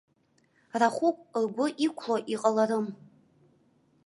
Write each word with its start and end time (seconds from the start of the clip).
Рахәык 0.79 1.17
ргәы 1.43 1.67
иқәло 1.85 2.15
иҟаларым! 2.33 2.87